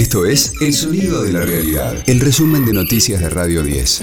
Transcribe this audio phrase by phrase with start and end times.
[0.00, 4.00] Esto es El Sonido de la Realidad, el resumen de noticias de Radio 10.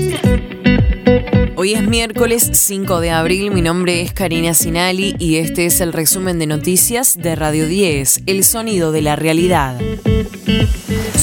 [1.55, 5.93] Hoy es miércoles 5 de abril, mi nombre es Karina Sinali y este es el
[5.93, 9.81] resumen de noticias de Radio 10, El Sonido de la Realidad.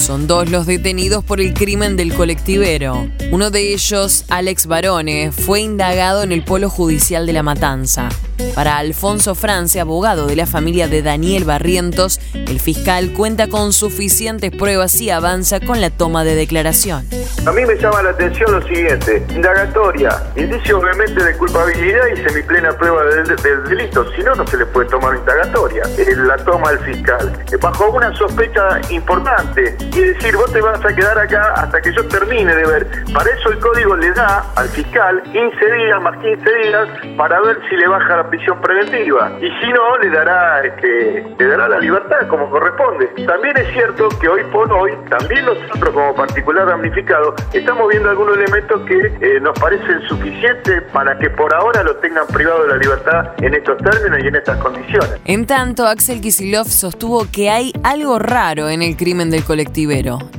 [0.05, 3.07] Son dos los detenidos por el crimen del colectivero.
[3.31, 8.09] Uno de ellos, Alex Barone, fue indagado en el Polo Judicial de La Matanza.
[8.53, 14.51] Para Alfonso Francia, abogado de la familia de Daniel Barrientos, el fiscal cuenta con suficientes
[14.51, 17.07] pruebas y avanza con la toma de declaración.
[17.45, 22.77] A mí me llama la atención lo siguiente, indagatoria, indicio obviamente de culpabilidad y semiplena
[22.77, 23.35] prueba del,
[23.67, 25.83] delito, si no, no se le puede tomar indagatoria,
[26.17, 31.17] la toma del fiscal, bajo una sospecha importante, y decir, vos te vas a quedar
[31.17, 35.21] acá hasta que yo termine de ver, para eso el código le da al fiscal
[35.23, 39.71] 15 días más 15 días para ver si le baja la prisión preventiva y si
[39.71, 43.07] no le dará este le dará la libertad como corresponde.
[43.25, 48.37] También es cierto que hoy por hoy también nosotros como particular damnificado estamos viendo algunos
[48.37, 52.77] elementos que eh, nos parecen suficientes para que por ahora lo tengan privado de la
[52.77, 55.19] libertad en estos términos y en estas condiciones.
[55.25, 59.43] En tanto, Axel Kisilov sostuvo que hay algo raro en el crimen del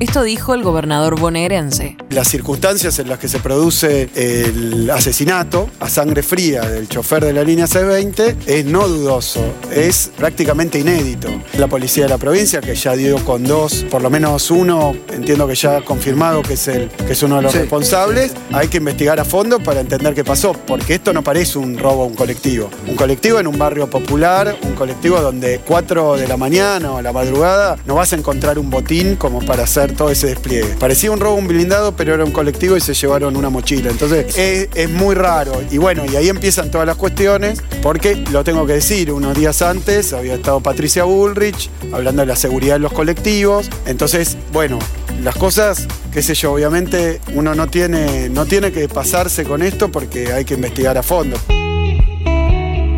[0.00, 1.96] Esto dijo el gobernador bonaerense.
[2.10, 7.32] Las circunstancias en las que se produce el asesinato a sangre fría del chofer de
[7.32, 11.28] la línea 20 es no dudoso, es prácticamente inédito.
[11.58, 15.46] La policía de la provincia, que ya dio con dos, por lo menos uno, entiendo
[15.46, 18.78] que ya ha confirmado que es, el, que es uno de los responsables, hay que
[18.78, 22.14] investigar a fondo para entender qué pasó, porque esto no parece un robo a un
[22.14, 22.68] colectivo.
[22.88, 27.12] Un colectivo en un barrio popular, un colectivo donde 4 de la mañana o la
[27.12, 30.74] madrugada no vas a encontrar un botín como para hacer todo ese despliegue.
[30.78, 33.90] Parecía un robo un blindado, pero era un colectivo y se llevaron una mochila.
[33.90, 35.62] Entonces es, es muy raro.
[35.70, 39.62] Y bueno, y ahí empiezan todas las cuestiones porque lo tengo que decir, unos días
[39.62, 43.70] antes había estado Patricia Bullrich hablando de la seguridad de los colectivos.
[43.86, 44.78] Entonces, bueno,
[45.22, 49.90] las cosas, qué sé yo, obviamente uno no tiene, no tiene que pasarse con esto
[49.90, 51.36] porque hay que investigar a fondo.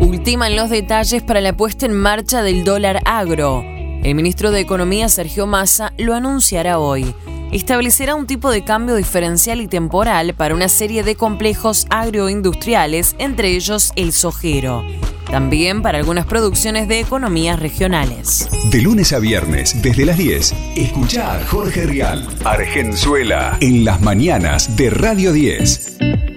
[0.01, 3.78] Ultiman los detalles para la puesta en marcha del dólar agro.
[4.03, 7.13] El ministro de Economía, Sergio Massa, lo anunciará hoy
[7.51, 13.55] establecerá un tipo de cambio diferencial y temporal para una serie de complejos agroindustriales, entre
[13.55, 14.83] ellos el sojero.
[15.29, 18.49] También para algunas producciones de economías regionales.
[18.71, 24.75] De lunes a viernes, desde las 10, escucha a Jorge Rial, Argenzuela, en las mañanas
[24.75, 26.28] de Radio 10.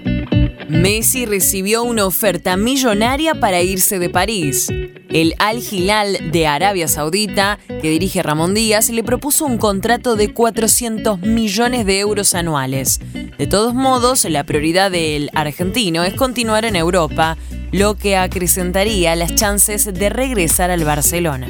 [0.73, 4.69] Messi recibió una oferta millonaria para irse de París.
[5.09, 10.33] El Al Hilal de Arabia Saudita, que dirige Ramón Díaz, le propuso un contrato de
[10.33, 12.99] 400 millones de euros anuales.
[13.37, 17.37] De todos modos, la prioridad del argentino es continuar en Europa,
[17.71, 21.49] lo que acrecentaría las chances de regresar al Barcelona.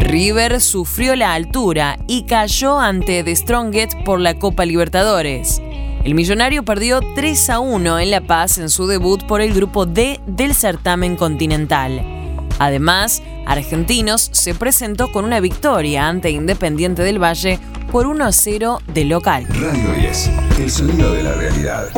[0.00, 5.60] River sufrió la altura y cayó ante The Strongest por la Copa Libertadores.
[6.04, 9.86] El millonario perdió 3 a 1 en La Paz en su debut por el grupo
[9.86, 12.02] D del certamen continental.
[12.58, 17.58] Además, Argentinos se presentó con una victoria ante Independiente del Valle
[17.90, 19.46] por 1 a 0 de local.
[19.48, 21.88] Radio 10, el sonido de la realidad.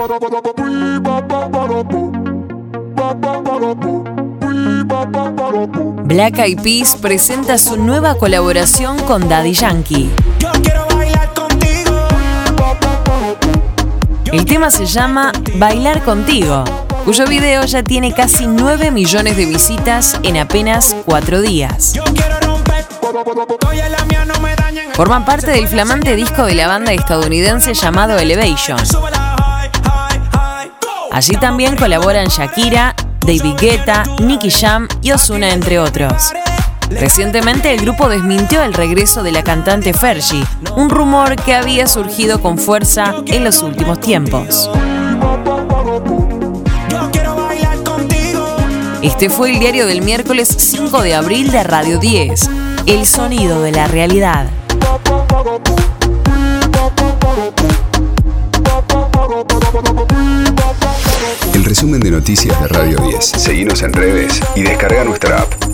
[6.05, 10.11] Black Eyed Peas presenta su nueva colaboración con Daddy Yankee.
[14.33, 16.65] El tema se llama Bailar contigo
[17.05, 21.95] cuyo video ya tiene casi 9 millones de visitas en apenas 4 días.
[24.95, 28.81] Forman parte del flamante disco de la banda estadounidense llamado Elevation.
[31.13, 36.33] Allí también colaboran Shakira, David Guetta, Nicky Jam y Ozuna, entre otros.
[36.91, 40.45] Recientemente el grupo desmintió el regreso de la cantante Fergie,
[40.77, 44.71] un rumor que había surgido con fuerza en los últimos tiempos.
[49.03, 52.51] Este fue el diario del miércoles 5 de abril de Radio 10,
[52.87, 54.49] El sonido de la realidad.
[61.55, 63.25] El resumen de noticias de Radio 10.
[63.25, 65.66] Seguimos en redes y descarga nuestra app.